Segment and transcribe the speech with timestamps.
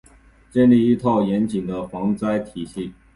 [0.49, 2.91] 建立一套严谨的防灾体系